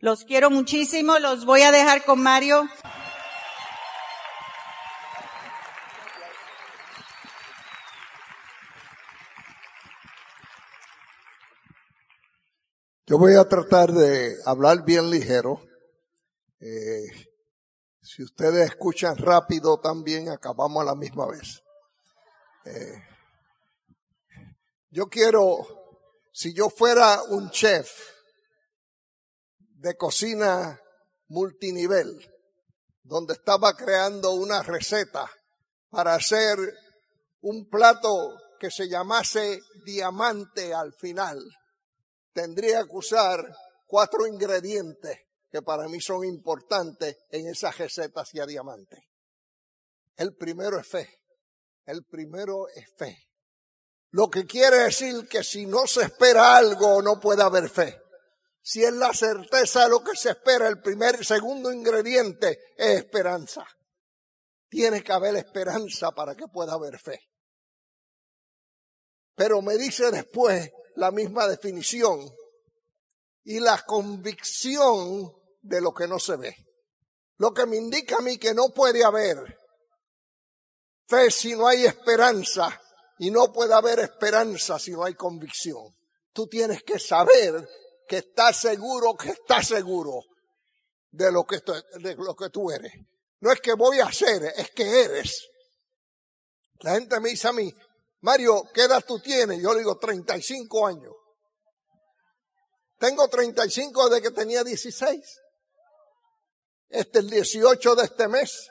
Los 0.00 0.24
quiero 0.24 0.50
muchísimo, 0.50 1.18
los 1.20 1.46
voy 1.46 1.62
a 1.62 1.72
dejar 1.72 2.04
con 2.04 2.22
Mario. 2.22 2.68
Yo 13.06 13.18
voy 13.18 13.34
a 13.34 13.46
tratar 13.46 13.92
de 13.92 14.38
hablar 14.46 14.82
bien 14.82 15.10
ligero. 15.10 15.60
Eh, 16.58 17.04
si 18.00 18.22
ustedes 18.22 18.70
escuchan 18.70 19.18
rápido 19.18 19.78
también, 19.78 20.30
acabamos 20.30 20.80
a 20.80 20.86
la 20.86 20.94
misma 20.94 21.26
vez. 21.26 21.62
Eh, 22.64 23.04
yo 24.88 25.08
quiero, 25.08 25.66
si 26.32 26.54
yo 26.54 26.70
fuera 26.70 27.22
un 27.24 27.50
chef 27.50 27.90
de 29.58 29.94
cocina 29.98 30.80
multinivel, 31.28 32.08
donde 33.02 33.34
estaba 33.34 33.76
creando 33.76 34.32
una 34.32 34.62
receta 34.62 35.30
para 35.90 36.14
hacer 36.14 36.56
un 37.42 37.68
plato 37.68 38.34
que 38.58 38.70
se 38.70 38.88
llamase 38.88 39.60
diamante 39.84 40.72
al 40.72 40.94
final 40.94 41.38
tendría 42.34 42.84
que 42.84 42.96
usar 42.96 43.40
cuatro 43.86 44.26
ingredientes 44.26 45.18
que 45.50 45.62
para 45.62 45.88
mí 45.88 46.00
son 46.00 46.24
importantes 46.24 47.16
en 47.30 47.46
esa 47.46 47.70
receta 47.70 48.22
hacia 48.22 48.44
diamante. 48.44 49.08
El 50.16 50.36
primero 50.36 50.78
es 50.78 50.88
fe. 50.88 51.08
El 51.86 52.04
primero 52.04 52.66
es 52.68 52.84
fe. 52.96 53.16
Lo 54.10 54.28
que 54.28 54.44
quiere 54.46 54.78
decir 54.78 55.28
que 55.28 55.44
si 55.44 55.66
no 55.66 55.86
se 55.86 56.02
espera 56.02 56.56
algo 56.56 57.00
no 57.02 57.20
puede 57.20 57.42
haber 57.42 57.68
fe. 57.68 58.00
Si 58.62 58.82
es 58.82 58.92
la 58.92 59.12
certeza 59.12 59.84
de 59.84 59.90
lo 59.90 60.02
que 60.02 60.16
se 60.16 60.30
espera, 60.30 60.68
el 60.68 60.80
primer, 60.80 61.24
segundo 61.24 61.70
ingrediente 61.70 62.58
es 62.76 62.98
esperanza. 62.98 63.66
Tiene 64.68 65.04
que 65.04 65.12
haber 65.12 65.36
esperanza 65.36 66.12
para 66.12 66.34
que 66.34 66.48
pueda 66.48 66.72
haber 66.72 66.98
fe. 66.98 67.20
Pero 69.36 69.60
me 69.62 69.76
dice 69.76 70.10
después 70.10 70.70
la 70.96 71.10
misma 71.10 71.46
definición 71.46 72.30
y 73.44 73.60
la 73.60 73.82
convicción 73.84 75.32
de 75.62 75.80
lo 75.80 75.92
que 75.92 76.06
no 76.06 76.18
se 76.18 76.36
ve. 76.36 76.56
Lo 77.38 77.52
que 77.52 77.66
me 77.66 77.76
indica 77.76 78.16
a 78.18 78.20
mí 78.20 78.38
que 78.38 78.54
no 78.54 78.68
puede 78.70 79.04
haber 79.04 79.58
fe 81.06 81.30
si 81.30 81.54
no 81.54 81.66
hay 81.66 81.84
esperanza 81.84 82.80
y 83.18 83.30
no 83.30 83.52
puede 83.52 83.74
haber 83.74 84.00
esperanza 84.00 84.78
si 84.78 84.92
no 84.92 85.04
hay 85.04 85.14
convicción. 85.14 85.94
Tú 86.32 86.46
tienes 86.46 86.82
que 86.82 86.98
saber 86.98 87.68
que 88.08 88.18
estás 88.18 88.60
seguro, 88.60 89.14
que 89.14 89.30
estás 89.30 89.68
seguro 89.68 90.20
de 91.10 91.30
lo 91.30 91.44
que, 91.44 91.60
de 92.00 92.14
lo 92.16 92.34
que 92.34 92.50
tú 92.50 92.70
eres. 92.70 92.92
No 93.40 93.52
es 93.52 93.60
que 93.60 93.74
voy 93.74 94.00
a 94.00 94.10
ser, 94.12 94.42
es 94.56 94.70
que 94.70 95.02
eres. 95.02 95.48
La 96.80 96.94
gente 96.94 97.20
me 97.20 97.30
dice 97.30 97.48
a 97.48 97.52
mí, 97.52 97.72
Mario, 98.24 98.70
¿qué 98.72 98.84
edad 98.84 99.04
tú 99.06 99.18
tienes? 99.18 99.60
Yo 99.60 99.74
le 99.74 99.80
digo 99.80 99.98
35 99.98 100.86
años. 100.86 101.12
Tengo 102.98 103.28
35 103.28 104.08
desde 104.08 104.22
que 104.22 104.30
tenía 104.30 104.64
16. 104.64 105.20
Este 106.88 107.18
el 107.18 107.28
18 107.28 107.94
de 107.94 108.04
este 108.04 108.26
mes. 108.28 108.70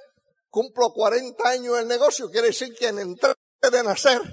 Cumplo 0.50 0.92
40 0.92 1.48
años 1.48 1.76
en 1.76 1.82
el 1.82 1.88
negocio. 1.88 2.32
Quiere 2.32 2.48
decir 2.48 2.74
que 2.74 2.88
en 2.88 2.98
entré 2.98 3.36
de 3.62 3.84
nacer. 3.84 4.24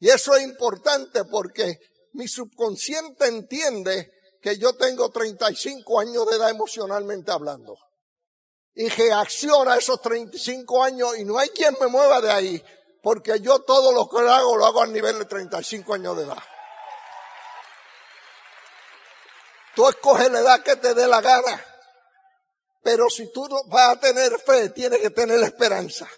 Y 0.00 0.08
eso 0.08 0.34
es 0.34 0.42
importante 0.42 1.24
porque 1.24 1.78
mi 2.14 2.26
subconsciente 2.26 3.28
entiende 3.28 4.10
que 4.42 4.58
yo 4.58 4.74
tengo 4.74 5.10
35 5.10 6.00
años 6.00 6.26
de 6.26 6.38
edad 6.38 6.50
emocionalmente 6.50 7.30
hablando. 7.30 7.76
Y 8.74 8.88
reacciona 8.88 9.74
a 9.74 9.78
esos 9.78 10.02
35 10.02 10.82
años 10.82 11.16
y 11.18 11.24
no 11.24 11.38
hay 11.38 11.50
quien 11.50 11.76
me 11.80 11.86
mueva 11.86 12.20
de 12.20 12.32
ahí, 12.32 12.64
porque 13.04 13.38
yo 13.38 13.58
todo 13.60 13.92
lo 13.92 14.08
que 14.08 14.16
hago 14.26 14.56
lo 14.56 14.64
hago 14.64 14.82
a 14.82 14.86
nivel 14.86 15.18
de 15.18 15.26
35 15.26 15.92
años 15.92 16.16
de 16.16 16.24
edad. 16.24 16.42
Tú 19.76 19.86
escoges 19.86 20.30
la 20.30 20.40
edad 20.40 20.62
que 20.62 20.76
te 20.76 20.94
dé 20.94 21.06
la 21.06 21.20
gana. 21.20 21.62
Pero 22.82 23.10
si 23.10 23.30
tú 23.30 23.46
vas 23.66 23.90
a 23.90 24.00
tener 24.00 24.38
fe, 24.40 24.70
tienes 24.70 25.00
que 25.00 25.10
tener 25.10 25.38
esperanza. 25.42 26.08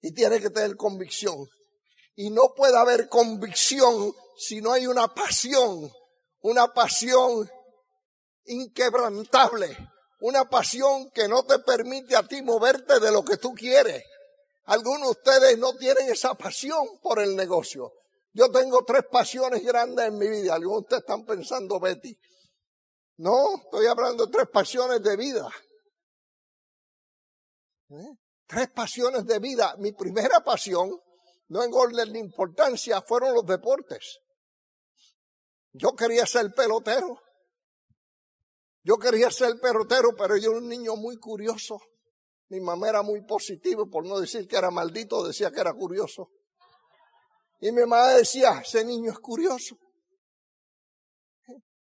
Y 0.00 0.12
tienes 0.12 0.42
que 0.42 0.50
tener 0.50 0.76
convicción. 0.76 1.48
Y 2.16 2.30
no 2.30 2.54
puede 2.56 2.76
haber 2.76 3.08
convicción 3.08 4.12
si 4.36 4.60
no 4.60 4.72
hay 4.72 4.88
una 4.88 5.06
pasión. 5.06 5.92
Una 6.40 6.74
pasión 6.74 7.48
inquebrantable. 8.46 9.76
Una 10.22 10.44
pasión 10.50 11.08
que 11.12 11.28
no 11.28 11.44
te 11.44 11.60
permite 11.60 12.16
a 12.16 12.24
ti 12.24 12.42
moverte 12.42 12.98
de 12.98 13.12
lo 13.12 13.24
que 13.24 13.36
tú 13.36 13.54
quieres. 13.54 14.02
Algunos 14.68 15.02
de 15.02 15.10
ustedes 15.12 15.58
no 15.58 15.74
tienen 15.76 16.10
esa 16.10 16.34
pasión 16.34 16.98
por 17.00 17.20
el 17.20 17.34
negocio. 17.34 17.90
Yo 18.34 18.50
tengo 18.50 18.84
tres 18.84 19.04
pasiones 19.10 19.64
grandes 19.64 20.06
en 20.06 20.18
mi 20.18 20.28
vida. 20.28 20.54
Algunos 20.54 20.80
de 20.80 20.82
ustedes 20.82 21.00
están 21.00 21.24
pensando, 21.24 21.80
Betty, 21.80 22.18
no, 23.16 23.56
estoy 23.64 23.86
hablando 23.86 24.26
de 24.26 24.32
tres 24.32 24.46
pasiones 24.52 25.02
de 25.02 25.16
vida. 25.16 25.48
¿Eh? 27.88 28.18
Tres 28.46 28.68
pasiones 28.70 29.24
de 29.24 29.38
vida. 29.38 29.74
Mi 29.78 29.92
primera 29.92 30.40
pasión, 30.44 31.00
no 31.48 31.62
en 31.62 31.72
orden 31.72 32.12
de 32.12 32.18
importancia, 32.18 33.00
fueron 33.00 33.32
los 33.32 33.46
deportes. 33.46 34.18
Yo 35.72 35.96
quería 35.96 36.26
ser 36.26 36.52
pelotero. 36.52 37.18
Yo 38.82 38.98
quería 38.98 39.30
ser 39.30 39.58
pelotero, 39.60 40.14
pero 40.14 40.36
yo 40.36 40.50
era 40.50 40.58
un 40.58 40.68
niño 40.68 40.94
muy 40.94 41.16
curioso. 41.16 41.80
Mi 42.48 42.60
mamá 42.60 42.88
era 42.88 43.02
muy 43.02 43.22
positiva, 43.22 43.84
por 43.90 44.06
no 44.06 44.18
decir 44.18 44.48
que 44.48 44.56
era 44.56 44.70
maldito, 44.70 45.22
decía 45.22 45.50
que 45.50 45.60
era 45.60 45.74
curioso. 45.74 46.30
Y 47.60 47.72
mi 47.72 47.82
mamá 47.82 48.08
decía, 48.14 48.60
ese 48.64 48.84
niño 48.84 49.10
es 49.10 49.18
curioso. 49.18 49.76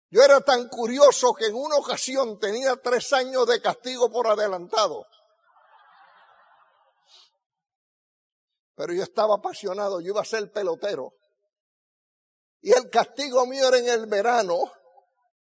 Yo 0.10 0.24
era 0.24 0.39
tan 0.41 0.69
curioso 0.69 1.34
que 1.34 1.48
en 1.48 1.55
una 1.55 1.75
ocasión 1.75 2.39
tenía 2.39 2.75
tres 2.77 3.12
años 3.13 3.45
de 3.48 3.62
castigo 3.62 4.10
por 4.10 4.27
adelantado. 4.27 5.05
Pero 8.75 8.93
yo 8.93 9.03
estaba 9.03 9.36
apasionado, 9.36 10.00
yo 10.00 10.07
iba 10.07 10.22
a 10.22 10.25
ser 10.25 10.51
pelotero. 10.51 11.13
Y 12.62 12.72
el 12.72 12.89
castigo 12.89 13.45
mío 13.45 13.67
era 13.67 13.77
en 13.77 13.89
el 13.89 14.05
verano. 14.07 14.57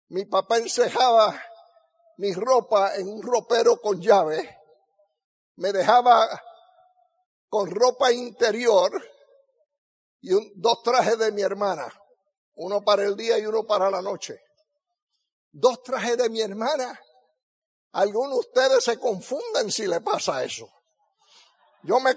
Mi 0.09 0.25
papá 0.25 0.59
encejaba 0.59 1.41
mi 2.17 2.33
ropa 2.33 2.97
en 2.97 3.09
un 3.09 3.23
ropero 3.23 3.77
con 3.77 4.01
llave. 4.01 4.62
Me 5.57 5.73
dejaba 5.73 6.29
con 7.49 7.71
ropa 7.71 8.13
interior 8.13 8.91
y 10.21 10.31
dos 10.55 10.83
trajes 10.83 11.19
de 11.19 11.33
mi 11.33 11.43
hermana. 11.43 11.93
Uno 12.55 12.83
para 12.83 13.05
el 13.05 13.17
día 13.17 13.39
y 13.39 13.47
uno 13.47 13.65
para 13.65 13.91
la 13.91 14.03
noche 14.03 14.41
dos 15.53 15.83
trajes 15.83 16.17
de 16.17 16.31
mi 16.31 16.41
hermana. 16.41 16.99
Algunos 17.93 18.33
de 18.33 18.39
ustedes 18.41 18.85
se 18.85 18.99
confunden 18.99 19.71
si 19.71 19.87
le 19.87 20.01
pasa 20.01 20.43
eso. 20.43 20.69
Yo 21.83 22.01
me, 22.01 22.17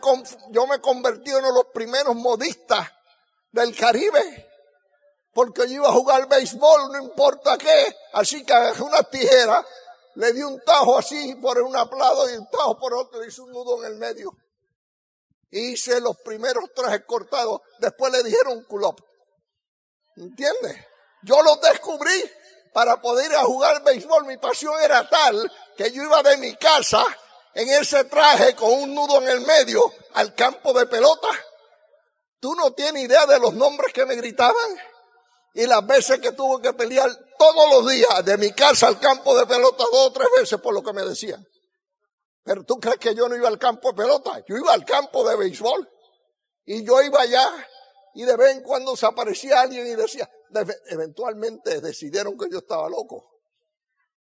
yo 0.51 0.67
me 0.67 0.79
convertí 0.79 1.31
en 1.31 1.37
uno 1.37 1.47
de 1.47 1.53
los 1.53 1.65
primeros 1.73 2.15
modistas 2.15 2.87
del 3.51 3.75
Caribe. 3.75 4.51
Porque 5.33 5.67
yo 5.67 5.75
iba 5.75 5.89
a 5.89 5.91
jugar 5.91 6.29
béisbol, 6.29 6.93
no 6.93 7.03
importa 7.03 7.57
qué. 7.57 7.93
Así 8.13 8.45
que 8.45 8.53
agarré 8.53 8.81
una 8.83 9.03
tijera, 9.03 9.65
le 10.15 10.33
di 10.33 10.41
un 10.41 10.59
tajo 10.61 10.97
así 10.97 11.35
por 11.35 11.59
un 11.61 11.73
lado 11.73 12.29
y 12.29 12.37
un 12.37 12.49
tajo 12.49 12.77
por 12.77 12.93
otro, 12.93 13.21
le 13.21 13.27
hice 13.27 13.41
un 13.41 13.51
nudo 13.51 13.83
en 13.83 13.91
el 13.91 13.97
medio. 13.97 14.31
Hice 15.51 16.01
los 16.01 16.17
primeros 16.17 16.65
trajes 16.73 17.03
cortados. 17.05 17.61
Después 17.79 18.11
le 18.11 18.23
dijeron 18.23 18.63
culop. 18.63 18.99
¿Entiendes? 20.15 20.77
Yo 21.23 21.41
los 21.41 21.59
descubrí 21.61 22.31
para 22.73 23.01
poder 23.01 23.31
ir 23.31 23.37
a 23.37 23.43
jugar 23.43 23.83
béisbol. 23.83 24.25
Mi 24.25 24.37
pasión 24.37 24.81
era 24.81 25.07
tal 25.09 25.51
que 25.77 25.91
yo 25.91 26.03
iba 26.03 26.23
de 26.23 26.37
mi 26.37 26.55
casa 26.55 27.05
en 27.53 27.69
ese 27.69 28.05
traje 28.05 28.55
con 28.55 28.71
un 28.71 28.95
nudo 28.95 29.21
en 29.21 29.29
el 29.29 29.41
medio 29.41 29.93
al 30.13 30.33
campo 30.33 30.73
de 30.73 30.85
pelota. 30.85 31.29
Tú 32.39 32.53
no 32.55 32.73
tienes 32.73 33.03
idea 33.03 33.25
de 33.25 33.39
los 33.39 33.53
nombres 33.53 33.93
que 33.93 34.05
me 34.05 34.15
gritaban 34.15 34.77
y 35.55 35.65
las 35.67 35.87
veces 35.87 36.19
que 36.19 36.33
tuve 36.33 36.61
que 36.61 36.73
pelear 36.73 37.09
todos 37.39 37.71
los 37.71 37.89
días 37.89 38.25
de 38.25 38.37
mi 38.37 38.51
casa 38.51 38.87
al 38.87 38.99
campo 38.99 39.35
de 39.37 39.45
pelota 39.45 39.85
dos 39.89 40.07
o 40.07 40.11
tres 40.11 40.27
veces 40.37 40.59
por 40.59 40.73
lo 40.73 40.83
que 40.83 40.91
me 40.91 41.01
decían. 41.03 41.47
Pero 42.43 42.65
tú 42.65 42.77
crees 42.77 42.97
que 42.97 43.15
yo 43.15 43.29
no 43.29 43.37
iba 43.37 43.47
al 43.47 43.57
campo 43.57 43.87
de 43.87 43.95
pelota, 43.95 44.43
yo 44.45 44.57
iba 44.57 44.73
al 44.73 44.83
campo 44.83 45.27
de 45.27 45.37
béisbol 45.37 45.89
y 46.65 46.83
yo 46.83 47.01
iba 47.01 47.21
allá 47.21 47.49
y 48.15 48.23
de 48.23 48.35
vez 48.35 48.57
en 48.57 48.63
cuando 48.63 48.97
se 48.97 49.05
aparecía 49.05 49.61
alguien 49.61 49.87
y 49.87 49.95
decía, 49.95 50.29
eventualmente 50.87 51.79
decidieron 51.79 52.37
que 52.37 52.49
yo 52.51 52.57
estaba 52.57 52.89
loco. 52.89 53.25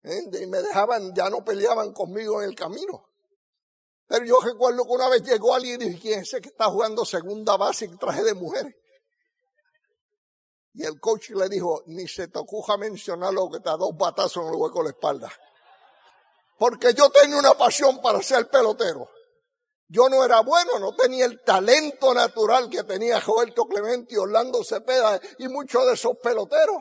Y 0.04 0.48
me 0.48 0.58
dejaban, 0.58 1.14
ya 1.14 1.30
no 1.30 1.46
peleaban 1.46 1.94
conmigo 1.94 2.42
en 2.42 2.50
el 2.50 2.56
camino. 2.56 3.08
Pero 4.08 4.26
yo 4.26 4.40
recuerdo 4.42 4.86
que 4.86 4.92
una 4.92 5.08
vez 5.08 5.22
llegó 5.22 5.54
alguien 5.54 5.82
y 5.84 5.86
dije, 5.86 6.00
¿quién 6.02 6.20
es 6.20 6.28
ese 6.30 6.42
que 6.42 6.50
está 6.50 6.66
jugando 6.66 7.06
segunda 7.06 7.58
base 7.58 7.86
y 7.86 7.98
traje 7.98 8.24
de 8.24 8.34
mujeres? 8.34 8.76
Y 10.74 10.86
el 10.86 11.00
coach 11.00 11.32
le 11.32 11.50
dijo, 11.50 11.84
ni 11.88 12.08
se 12.08 12.28
te 12.28 12.40
ocurra 12.40 12.78
mencionar 12.78 13.34
lo 13.34 13.50
que 13.50 13.60
te 13.60 13.70
da 13.70 13.78
dos 13.78 13.96
batazos 13.96 14.44
en 14.44 14.54
el 14.54 14.56
hueco 14.56 14.80
de 14.80 14.86
la 14.86 14.90
espalda. 14.92 15.32
Porque 16.58 16.94
yo 16.94 17.10
tenía 17.10 17.38
una 17.38 17.54
pasión 17.56 18.02
para 18.02 18.22
ser 18.22 18.50
pelotero. 18.50 19.10
Yo 19.88 20.08
no 20.08 20.24
era 20.24 20.40
bueno, 20.42 20.80
no 20.80 20.96
tenía 20.96 21.26
el 21.26 21.42
talento 21.44 22.14
natural 22.14 22.70
que 22.70 22.84
tenía 22.84 23.20
Roberto 23.20 23.66
Clemente 23.66 24.18
Orlando 24.18 24.64
Cepeda 24.64 25.20
y 25.40 25.50
muchos 25.50 25.86
de 25.86 25.94
esos 25.94 26.18
peloteros. 26.24 26.78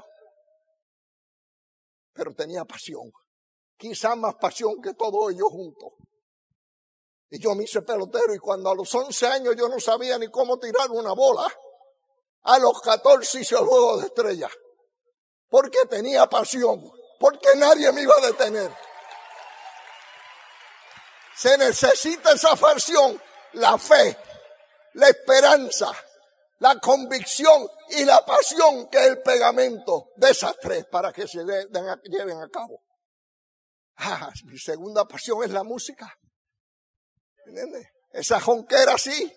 Pero 2.13 2.33
tenía 2.35 2.65
pasión. 2.65 3.11
Quizás 3.77 4.17
más 4.17 4.37
pasión 4.37 4.81
que 4.81 4.95
todos 4.95 5.33
ellos 5.33 5.49
juntos. 5.49 5.89
Y 7.31 7.41
yo 7.41 7.55
me 7.57 7.65
hice 7.65 7.83
pelotero 7.83 8.33
y 8.33 8.39
cuando 8.39 8.71
a 8.71 8.75
los 8.77 8.95
11 8.95 9.27
años 9.27 9.57
yo 9.57 9.69
no 9.69 9.81
sabía 9.81 10.17
ni 10.19 10.29
cómo 10.29 10.59
tirar 10.59 10.91
una 10.91 11.13
bola, 11.13 11.53
a 12.43 12.59
los 12.59 12.81
14 12.81 13.41
hice 13.41 13.55
el 13.55 13.67
juego 13.67 13.99
de 13.99 14.07
estrella. 14.07 14.49
Porque 15.49 15.79
tenía 15.89 16.27
pasión. 16.29 16.91
Porque 17.19 17.55
nadie 17.57 17.93
me 17.93 18.03
iba 18.03 18.15
a 18.17 18.27
detener. 18.27 18.75
Se 21.37 21.57
necesita 21.59 22.33
esa 22.33 22.55
pasión, 22.57 23.21
la 23.53 23.79
fe, 23.79 24.17
la 24.95 25.09
esperanza, 25.09 25.91
la 26.59 26.79
convicción 26.79 27.67
y 27.91 28.05
la 28.05 28.25
pasión 28.25 28.89
que 28.89 28.99
es 28.99 29.07
el 29.07 29.23
pegamento 29.23 30.11
de 30.17 30.31
esas 30.31 30.57
tres 30.59 30.85
para 30.87 31.13
que 31.13 31.27
se 31.27 31.43
lleven 32.05 32.43
a 32.43 32.49
cabo. 32.49 32.83
Ah, 33.97 34.31
mi 34.45 34.59
segunda 34.59 35.07
pasión 35.07 35.43
es 35.45 35.51
la 35.51 35.63
música. 35.63 36.15
¿Entiendes? 37.47 37.87
Esa 38.13 38.41
jonquera 38.41 38.97
sí 38.99 39.33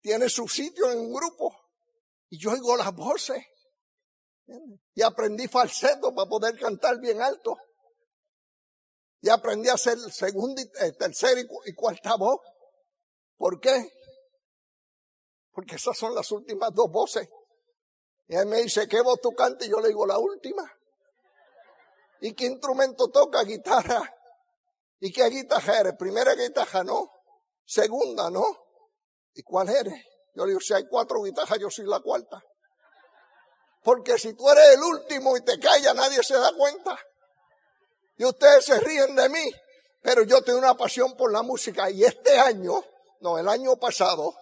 tiene 0.00 0.28
su 0.28 0.48
sitio 0.48 0.90
en 0.90 0.98
un 0.98 1.12
grupo. 1.12 1.61
Y 2.32 2.38
yo 2.38 2.52
oigo 2.52 2.78
las 2.78 2.94
voces. 2.94 3.44
Y 4.94 5.02
aprendí 5.02 5.48
falseto 5.48 6.14
para 6.14 6.30
poder 6.30 6.58
cantar 6.58 6.98
bien 6.98 7.20
alto 7.20 7.58
y 9.20 9.28
aprendí 9.28 9.68
a 9.68 9.74
hacer 9.74 9.98
segundo, 10.10 10.62
eh, 10.62 10.92
tercera 10.98 11.42
y 11.42 11.74
cuarta 11.74 12.16
voz. 12.16 12.40
¿Por 13.36 13.60
qué? 13.60 13.86
Porque 15.50 15.76
esas 15.76 15.96
son 15.96 16.14
las 16.14 16.32
últimas 16.32 16.72
dos 16.72 16.90
voces. 16.90 17.28
Y 18.28 18.34
él 18.34 18.46
me 18.46 18.62
dice, 18.62 18.88
¿qué 18.88 19.02
voz 19.02 19.20
tú 19.20 19.32
cantas? 19.32 19.68
Y 19.68 19.70
yo 19.70 19.80
le 19.80 19.88
digo, 19.88 20.06
la 20.06 20.18
última. 20.18 20.62
¿Y 22.22 22.32
qué 22.32 22.46
instrumento 22.46 23.10
toca? 23.10 23.44
Guitarra. 23.44 24.02
¿Y 25.00 25.12
qué 25.12 25.28
guitarra 25.28 25.80
eres? 25.80 25.96
Primera 25.98 26.34
guitarra, 26.34 26.82
no. 26.82 27.12
Segunda, 27.62 28.30
no. 28.30 28.44
¿Y 29.34 29.42
cuál 29.42 29.68
eres? 29.68 30.02
Yo 30.34 30.44
le 30.44 30.50
digo, 30.50 30.60
si 30.60 30.72
hay 30.74 30.86
cuatro 30.88 31.22
guitarras, 31.22 31.58
yo 31.58 31.70
soy 31.70 31.86
la 31.86 32.00
cuarta. 32.00 32.42
Porque 33.82 34.18
si 34.18 34.34
tú 34.34 34.48
eres 34.48 34.74
el 34.74 34.82
último 34.82 35.36
y 35.36 35.42
te 35.42 35.58
callas, 35.58 35.94
nadie 35.94 36.22
se 36.22 36.34
da 36.34 36.52
cuenta. 36.56 36.98
Y 38.16 38.24
ustedes 38.24 38.64
se 38.64 38.78
ríen 38.80 39.14
de 39.16 39.28
mí, 39.28 39.50
pero 40.02 40.22
yo 40.22 40.42
tengo 40.42 40.58
una 40.58 40.76
pasión 40.76 41.16
por 41.16 41.32
la 41.32 41.42
música 41.42 41.90
y 41.90 42.04
este 42.04 42.38
año, 42.38 42.84
no, 43.20 43.38
el 43.38 43.48
año 43.48 43.76
pasado, 43.76 44.34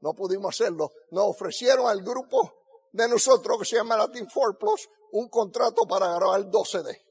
no 0.00 0.14
pudimos 0.14 0.54
hacerlo, 0.54 0.90
nos 1.10 1.26
ofrecieron 1.26 1.88
al 1.88 2.02
grupo 2.02 2.52
de 2.92 3.08
nosotros 3.08 3.58
que 3.58 3.64
se 3.64 3.76
llama 3.76 3.96
Latin 3.96 4.26
4 4.32 4.58
Plus 4.58 4.88
un 5.12 5.28
contrato 5.28 5.86
para 5.86 6.12
grabar 6.14 6.50
12 6.50 6.78
CD. 6.78 7.02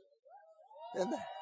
¿Entiendes? 0.94 1.37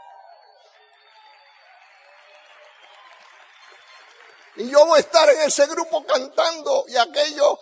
Y 4.57 4.69
yo 4.69 4.85
voy 4.85 4.97
a 4.97 5.01
estar 5.01 5.29
en 5.29 5.41
ese 5.41 5.67
grupo 5.67 6.05
cantando 6.05 6.85
y 6.87 6.95
aquellos 6.95 7.59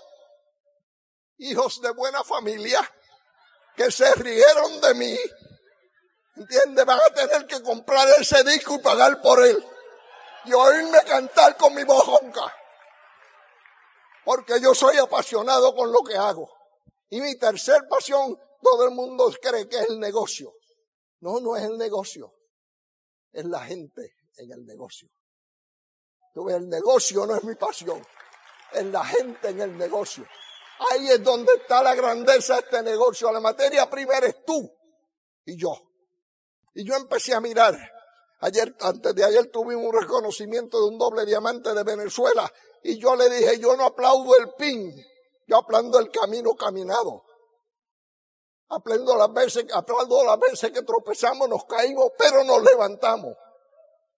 hijos 1.38 1.82
de 1.82 1.92
buena 1.92 2.24
familia 2.24 2.80
que 3.76 3.90
se 3.92 4.14
rieron 4.16 4.80
de 4.80 4.94
mí, 4.94 5.18
¿entiendes? 6.36 6.86
Van 6.86 7.00
a 7.00 7.14
tener 7.14 7.48
que 7.48 7.62
comprar 7.64 8.08
ese 8.20 8.44
disco 8.44 8.76
y 8.76 8.80
pagar 8.80 9.22
por 9.22 9.44
él. 9.44 9.64
Y 10.46 10.54
oírme 10.54 11.00
cantar 11.08 11.58
con 11.58 11.74
mi 11.74 11.84
voz. 11.84 12.06
Porque 14.24 14.62
yo 14.62 14.76
soy 14.76 14.98
apasionado 14.98 15.74
con 15.76 15.92
lo 15.92 16.04
que 16.04 16.16
hago. 16.16 16.52
Y 17.10 17.22
mi 17.22 17.38
tercer 17.38 17.88
pasión, 17.90 18.38
todo 18.62 18.86
el 18.86 18.92
mundo 18.92 19.34
cree 19.42 19.68
que 19.68 19.78
es 19.78 19.90
el 19.90 20.00
negocio. 20.00 20.54
No, 21.22 21.40
no 21.40 21.56
es 21.56 21.64
el 21.64 21.78
negocio. 21.78 22.34
Es 23.32 23.46
la 23.46 23.62
gente 23.62 24.16
en 24.38 24.52
el 24.52 24.66
negocio. 24.66 25.10
El 26.36 26.68
negocio 26.68 27.26
no 27.26 27.36
es 27.36 27.44
mi 27.44 27.56
pasión. 27.56 28.06
Es 28.72 28.86
la 28.86 29.06
gente 29.06 29.50
en 29.50 29.62
el 29.62 29.78
negocio. 29.78 30.26
Ahí 30.92 31.10
es 31.10 31.24
donde 31.24 31.54
está 31.54 31.84
la 31.84 31.94
grandeza 31.94 32.56
de 32.56 32.60
este 32.62 32.82
negocio. 32.82 33.32
La 33.32 33.40
materia 33.40 33.90
prima 33.90 34.18
eres 34.18 34.44
tú 34.44 34.70
y 35.46 35.58
yo. 35.58 35.74
Y 36.74 36.84
yo 36.84 36.96
empecé 36.96 37.34
a 37.34 37.40
mirar. 37.40 37.78
Ayer, 38.40 38.76
antes 38.82 39.16
de 39.16 39.24
ayer 39.24 39.52
tuvimos 39.52 39.86
un 39.86 40.02
reconocimiento 40.02 40.80
de 40.80 40.88
un 40.88 40.98
doble 40.98 41.26
diamante 41.26 41.74
de 41.74 41.84
Venezuela. 41.84 42.52
Y 42.84 42.98
yo 42.98 43.16
le 43.16 43.30
dije, 43.30 43.60
yo 43.60 43.78
no 43.78 43.86
aplaudo 43.86 44.36
el 44.38 44.54
pin. 44.58 44.94
Yo 45.48 45.58
aplaudo 45.58 46.00
el 46.00 46.10
camino 46.10 46.56
caminado. 46.56 47.24
Aplaudo 48.70 49.16
las 49.18 49.32
veces, 49.32 49.66
aplaudo 49.72 50.24
las 50.26 50.40
veces 50.40 50.72
que 50.72 50.82
tropezamos, 50.82 51.48
nos 51.48 51.66
caímos, 51.66 52.12
pero 52.18 52.44
nos 52.44 52.64
levantamos. 52.64 53.36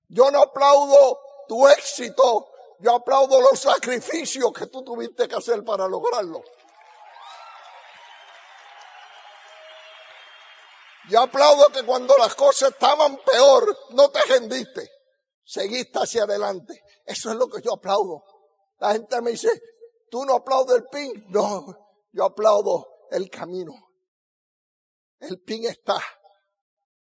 Yo 0.08 0.32
no 0.32 0.44
aplaudo 0.44 1.20
tu 1.48 1.68
éxito, 1.68 2.52
yo 2.80 2.96
aplaudo 2.96 3.42
los 3.42 3.60
sacrificios 3.60 4.52
que 4.54 4.68
tú 4.68 4.84
tuviste 4.84 5.28
que 5.28 5.36
hacer 5.36 5.64
para 5.64 5.88
lograrlo. 5.88 6.44
Yo 11.10 11.22
aplaudo 11.22 11.68
que 11.70 11.84
cuando 11.84 12.18
las 12.18 12.34
cosas 12.36 12.72
estaban 12.72 13.18
peor, 13.18 13.78
no 13.92 14.10
te 14.10 14.22
rendiste. 14.24 14.92
Seguiste 15.44 16.00
hacia 16.00 16.24
adelante. 16.24 16.84
Eso 17.06 17.30
es 17.30 17.38
lo 17.38 17.48
que 17.48 17.62
yo 17.62 17.74
aplaudo. 17.74 18.24
La 18.80 18.94
gente 18.94 19.22
me 19.22 19.32
dice, 19.32 19.50
¿tú 20.10 20.26
no 20.26 20.36
aplaudes 20.36 20.78
el 20.78 20.86
pin? 20.88 21.26
No, 21.30 21.66
yo 22.12 22.26
aplaudo 22.26 22.88
el 23.12 23.30
camino. 23.30 23.74
El 25.20 25.40
pin 25.42 25.66
está. 25.66 26.02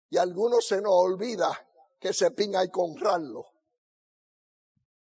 Y 0.09 0.17
a 0.17 0.21
algunos 0.21 0.65
se 0.65 0.79
nos 0.79 0.93
olvida 0.93 1.67
que 1.99 2.09
ese 2.09 2.31
pin 2.31 2.55
hay 2.55 2.67
que 2.67 2.79
honrarlo 2.79 3.56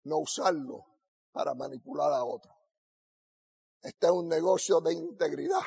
no 0.04 0.19
usarlo 0.19 0.87
para 1.33 1.54
manipular 1.54 2.12
a 2.12 2.25
otro. 2.25 2.52
Este 3.83 4.07
es 4.07 4.12
un 4.12 4.28
negocio 4.28 4.80
de 4.80 4.92
integridad. 4.92 5.62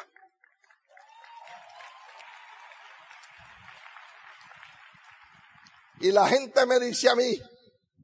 Y 5.99 6.11
la 6.11 6.27
gente 6.27 6.65
me 6.65 6.79
dice 6.79 7.09
a 7.09 7.15
mí, 7.15 7.39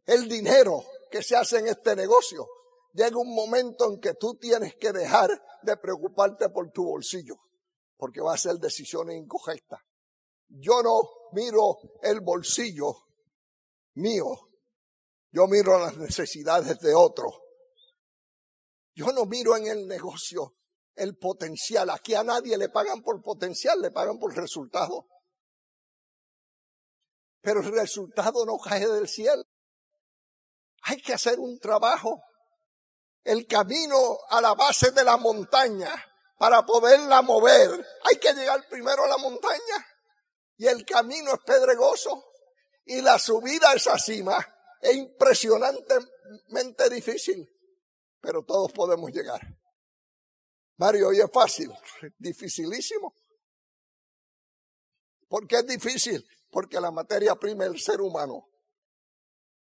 el 0.05 0.27
dinero 0.27 0.83
que 1.11 1.21
se 1.21 1.35
hace 1.35 1.59
en 1.59 1.67
este 1.67 1.95
negocio, 1.95 2.47
llega 2.93 3.17
un 3.17 3.33
momento 3.33 3.85
en 3.91 3.99
que 3.99 4.13
tú 4.13 4.35
tienes 4.35 4.75
que 4.75 4.91
dejar 4.91 5.29
de 5.61 5.77
preocuparte 5.77 6.49
por 6.49 6.71
tu 6.71 6.85
bolsillo, 6.85 7.35
porque 7.97 8.21
va 8.21 8.33
a 8.33 8.37
ser 8.37 8.55
decisiones 8.55 9.17
incorrectas. 9.17 9.81
Yo 10.47 10.81
no 10.81 11.01
miro 11.33 11.77
el 12.01 12.21
bolsillo 12.21 12.95
mío, 13.95 14.48
yo 15.31 15.47
miro 15.47 15.79
las 15.79 15.97
necesidades 15.97 16.79
de 16.79 16.93
otro. 16.93 17.27
Yo 18.95 19.11
no 19.11 19.25
miro 19.25 19.55
en 19.55 19.67
el 19.67 19.87
negocio 19.87 20.55
el 20.95 21.17
potencial. 21.17 21.89
Aquí 21.89 22.13
a 22.13 22.23
nadie 22.23 22.57
le 22.57 22.69
pagan 22.69 23.01
por 23.01 23.21
potencial, 23.21 23.81
le 23.81 23.91
pagan 23.91 24.19
por 24.19 24.35
resultado. 24.35 25.07
Pero 27.41 27.61
el 27.61 27.71
resultado 27.71 28.45
no 28.45 28.57
cae 28.57 28.85
del 28.85 29.07
cielo. 29.07 29.43
Hay 30.83 30.97
que 31.01 31.13
hacer 31.13 31.39
un 31.39 31.57
trabajo. 31.59 32.21
El 33.23 33.47
camino 33.47 34.17
a 34.29 34.41
la 34.41 34.53
base 34.53 34.91
de 34.91 35.03
la 35.03 35.17
montaña, 35.17 35.91
para 36.37 36.65
poderla 36.65 37.21
mover, 37.21 37.85
hay 38.03 38.17
que 38.17 38.33
llegar 38.33 38.65
primero 38.69 39.03
a 39.03 39.07
la 39.07 39.17
montaña. 39.17 39.87
Y 40.57 40.67
el 40.67 40.85
camino 40.85 41.33
es 41.33 41.39
pedregoso. 41.45 42.25
Y 42.85 43.01
la 43.01 43.19
subida 43.19 43.71
a 43.71 43.75
esa 43.75 43.97
es 44.81 44.95
impresionantemente 44.95 46.89
difícil, 46.89 47.49
pero 48.21 48.43
todos 48.43 48.71
podemos 48.71 49.11
llegar. 49.11 49.41
Mario, 50.77 51.09
hoy 51.09 51.19
es 51.19 51.29
fácil, 51.31 51.71
dificilísimo. 52.17 53.13
¿Por 55.27 55.45
qué 55.47 55.57
es 55.57 55.67
difícil? 55.67 56.25
Porque 56.49 56.79
la 56.79 56.91
materia 56.91 57.35
prima 57.35 57.65
es 57.65 57.71
el 57.71 57.79
ser 57.79 58.01
humano. 58.01 58.47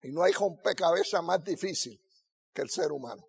Y 0.02 0.12
no 0.12 0.24
hay 0.24 0.32
rompecabezas 0.32 1.24
más 1.24 1.44
difícil 1.44 2.02
que 2.54 2.62
el 2.62 2.70
ser 2.70 2.92
humano. 2.92 3.26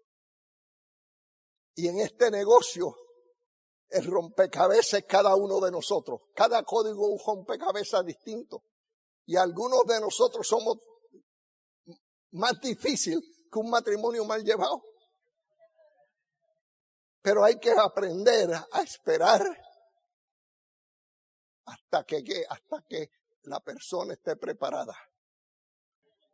Y 1.74 1.88
en 1.88 1.98
este 1.98 2.30
negocio, 2.30 2.96
el 3.88 4.06
rompecabezas 4.06 4.94
es 4.94 5.04
cada 5.06 5.34
uno 5.34 5.60
de 5.60 5.70
nosotros. 5.70 6.20
Cada 6.34 6.62
código 6.62 7.06
es 7.06 7.20
un 7.20 7.26
rompecabezas 7.26 8.04
distinto. 8.06 8.62
Y 9.26 9.36
algunos 9.36 9.84
de 9.86 10.00
nosotros 10.00 10.46
somos 10.46 10.78
más 12.34 12.60
difícil 12.60 13.20
que 13.50 13.58
un 13.58 13.70
matrimonio 13.70 14.24
mal 14.24 14.42
llevado. 14.42 14.82
Pero 17.22 17.44
hay 17.44 17.58
que 17.58 17.70
aprender 17.70 18.50
a 18.52 18.82
esperar 18.82 19.42
hasta 21.64 22.04
que, 22.04 22.44
hasta 22.48 22.84
que 22.88 23.10
la 23.44 23.60
persona 23.60 24.14
esté 24.14 24.36
preparada. 24.36 24.94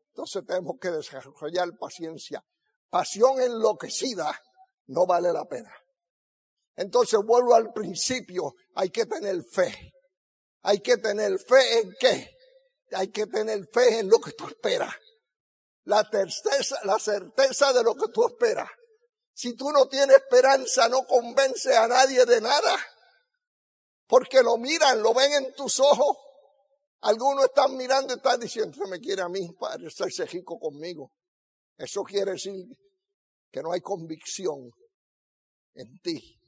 Entonces 0.09 0.45
tenemos 0.45 0.77
que 0.81 0.91
desarrollar 0.91 1.69
paciencia. 1.79 2.45
Pasión 2.89 3.41
enloquecida 3.41 4.37
no 4.89 5.07
vale 5.07 5.33
la 5.33 5.45
pena. 5.45 5.73
Entonces 6.75 7.21
vuelvo 7.25 7.55
al 7.55 7.73
principio, 7.73 8.55
hay 8.75 8.91
que 8.91 9.07
tener 9.07 9.43
fe. 9.45 9.93
Hay 10.63 10.81
que 10.81 10.97
tener 10.97 11.39
fe 11.39 11.81
en 11.81 11.95
qué? 11.99 12.37
Hay 12.93 13.09
que 13.09 13.27
tener 13.27 13.69
fe 13.73 14.01
en 14.01 14.09
lo 14.09 14.19
que 14.19 14.33
tú 14.33 14.47
esperas 14.49 14.95
la 15.91 16.09
certeza, 16.09 16.79
la 16.85 17.01
certeza 17.01 17.73
de 17.73 17.83
lo 17.83 17.97
que 17.97 18.13
tú 18.13 18.25
esperas. 18.25 18.71
Si 19.35 19.57
tú 19.57 19.73
no 19.73 19.89
tienes 19.89 20.19
esperanza, 20.19 20.89
no 20.89 21.05
convence 21.05 21.77
a 21.77 21.89
nadie 21.89 22.25
de 22.25 22.41
nada. 22.41 22.79
Porque 24.07 24.41
lo 24.41 24.57
miran, 24.57 25.03
lo 25.03 25.13
ven 25.13 25.33
en 25.33 25.55
tus 25.55 25.81
ojos. 25.81 26.17
Algunos 27.01 27.47
están 27.47 27.77
mirando 27.77 28.15
y 28.15 28.19
están 28.19 28.39
diciendo, 28.39 28.87
me 28.87 29.01
quiere 29.01 29.23
a 29.23 29.29
mí 29.29 29.53
para 29.59 29.85
hacerse 29.85 30.27
rico 30.27 30.61
conmigo. 30.61 31.11
Eso 31.77 32.05
quiere 32.05 32.33
decir 32.33 32.67
que 33.51 33.61
no 33.61 33.73
hay 33.73 33.81
convicción 33.81 34.71
en 35.75 35.99
ti. 35.99 36.39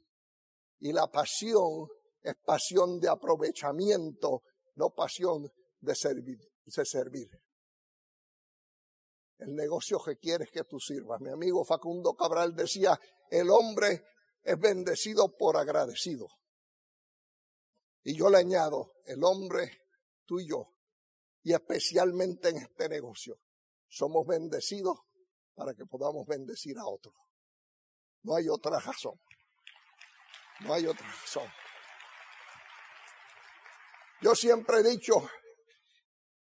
Y 0.79 0.93
la 0.93 1.09
pasión 1.09 1.89
es 2.21 2.35
pasión 2.45 3.01
de 3.01 3.09
aprovechamiento, 3.09 4.43
no 4.77 4.91
pasión 4.91 5.51
de 5.81 5.97
servir. 5.97 6.39
De 6.65 6.85
servir 6.85 7.42
el 9.43 9.55
negocio 9.57 9.99
que 9.99 10.17
quieres 10.17 10.51
que 10.51 10.65
tú 10.65 10.79
sirvas. 10.79 11.21
Mi 11.21 11.31
amigo 11.31 11.65
Facundo 11.65 12.15
Cabral 12.15 12.55
decía, 12.55 12.99
el 13.29 13.51
hombre 13.51 14.05
es 14.43 14.59
bendecido 14.59 15.37
por 15.37 15.57
agradecido. 15.57 16.29
Y 18.05 18.17
yo 18.17 18.31
le 18.31 18.39
añado, 18.39 18.95
el 19.05 19.23
hombre, 19.25 19.83
tú 20.25 20.39
y 20.39 20.49
yo, 20.49 20.73
y 21.43 21.53
especialmente 21.53 22.51
en 22.51 22.59
este 22.59 22.89
negocio, 22.89 23.41
somos 23.89 24.27
bendecidos 24.27 24.99
para 25.55 25.75
que 25.75 25.87
podamos 25.87 26.25
bendecir 26.27 26.79
a 26.79 26.87
otros. 26.87 27.15
No 28.23 28.37
hay 28.37 28.49
otra 28.49 28.79
razón. 28.79 29.21
No 30.61 30.73
hay 30.73 30.87
otra 30.87 31.07
razón. 31.07 31.49
Yo 34.21 34.37
siempre 34.37 34.79
he 34.79 34.83
dicho, 34.85 35.15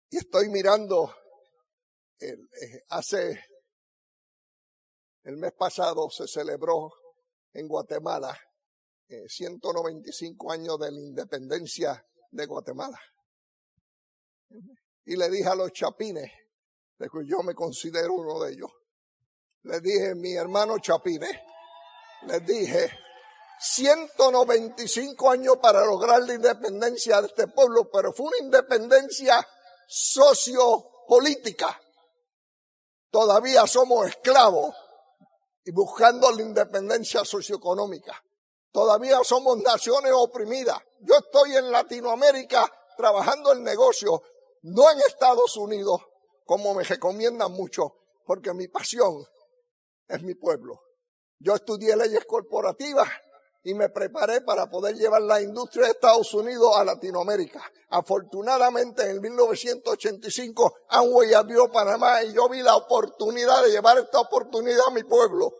y 0.10 0.18
estoy 0.18 0.50
mirando 0.50 1.16
eh, 2.20 2.84
hace 2.90 3.44
el 5.24 5.38
mes 5.38 5.54
pasado 5.54 6.10
se 6.10 6.28
celebró 6.28 6.92
en 7.54 7.68
Guatemala 7.68 8.38
195 9.28 10.52
eh, 10.52 10.56
años 10.56 10.80
de 10.80 10.92
la 10.92 11.00
independencia 11.00 12.06
de 12.32 12.46
Guatemala. 12.46 13.00
y 15.06 15.16
le 15.16 15.30
dije 15.30 15.48
a 15.48 15.56
los 15.56 15.72
chapines, 15.72 16.32
de 16.98 17.10
que 17.10 17.26
yo 17.26 17.44
me 17.44 17.54
considero 17.54 18.14
uno 18.14 18.44
de 18.44 18.54
ellos, 18.54 18.72
le 19.64 19.80
dije, 19.80 20.16
mi 20.16 20.34
hermano 20.34 20.80
chapines, 20.80 21.38
les 22.28 22.46
dije, 22.46 22.92
195 23.60 25.32
años 25.32 25.58
para 25.62 25.86
lograr 25.86 26.22
la 26.24 26.34
independencia 26.34 27.22
de 27.22 27.28
este 27.28 27.48
pueblo, 27.48 27.90
pero 27.90 28.12
fue 28.12 28.28
una 28.28 28.38
independencia 28.40 29.48
sociopolítica. 29.88 31.80
Todavía 33.14 33.68
somos 33.68 34.08
esclavos 34.08 34.76
y 35.64 35.72
buscando 35.72 36.32
la 36.32 36.42
independencia 36.42 37.24
socioeconómica. 37.24 38.20
Todavía 38.72 39.20
somos 39.24 39.60
naciones 39.60 40.12
oprimidas. 40.16 40.80
Yo 41.02 41.18
estoy 41.18 41.56
en 41.56 41.72
Latinoamérica 41.72 42.66
trabajando 42.98 43.52
el 43.52 43.62
negocio, 43.62 44.24
no 44.64 44.90
en 44.90 44.98
Estados 45.02 45.56
Unidos, 45.58 46.02
como 46.44 46.74
me 46.74 46.84
recomiendan 46.84 47.52
mucho, 47.52 47.98
porque 48.26 48.52
mi 48.56 48.68
pasión 48.68 49.24
es 50.08 50.24
mi 50.24 50.34
pueblo. 50.34 50.82
Yo 51.38 51.54
estudié 51.54 51.96
leyes 51.96 52.26
corporativas 52.26 53.10
y 53.64 53.74
me 53.74 53.90
preparé 53.90 54.42
para 54.42 54.70
poder 54.70 54.96
llevar 54.96 55.22
la 55.22 55.42
industria 55.42 55.86
de 55.86 55.92
Estados 55.92 56.34
Unidos 56.34 56.76
a 56.76 56.84
Latinoamérica. 56.84 57.62
Afortunadamente 57.90 59.10
en 59.10 59.22
1985 59.22 60.74
Amway 60.90 61.34
abrió 61.34 61.72
Panamá 61.72 62.24
y 62.24 62.34
yo 62.34 62.50
vi 62.50 62.62
la 62.62 62.76
oportunidad 62.76 63.64
de 63.64 63.72
llevar 63.72 63.98
esta 64.00 64.20
oportunidad 64.20 64.88
a 64.88 64.92
mi 64.92 65.04
pueblo, 65.04 65.54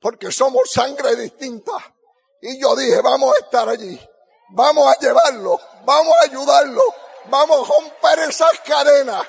porque 0.00 0.32
somos 0.32 0.70
sangre 0.70 1.14
distinta. 1.16 1.72
Y 2.40 2.60
yo 2.60 2.74
dije, 2.74 3.00
vamos 3.02 3.34
a 3.36 3.44
estar 3.44 3.68
allí, 3.68 4.00
vamos 4.50 4.88
a 4.88 4.98
llevarlo, 4.98 5.60
vamos 5.84 6.14
a 6.20 6.24
ayudarlo, 6.24 6.82
vamos 7.26 7.68
a 7.68 7.72
romper 7.72 8.28
esas 8.28 8.58
cadenas, 8.66 9.24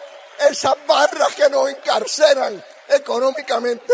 esas 0.49 0.75
barras 0.88 1.36
que 1.36 1.47
nos 1.47 1.69
encarcelan 1.69 2.63
económicamente. 2.89 3.93